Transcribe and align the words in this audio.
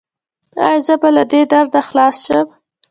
ایا 0.65 0.81
زه 0.85 0.93
به 1.01 1.09
له 1.15 1.23
دې 1.31 1.41
درده 1.51 1.81
خلاص 1.87 2.15
شم؟ 2.25 2.47